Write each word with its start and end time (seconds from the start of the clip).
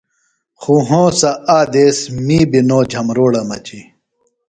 خوۡ 0.61 0.81
ہونسہ 0.87 1.31
آ 1.57 1.59
دیس 1.73 1.97
می 2.25 2.39
بیۡ 2.51 2.63
نو 2.67 2.79
جھبروڑہ 2.91 3.41
مجیۡ۔ 3.49 3.85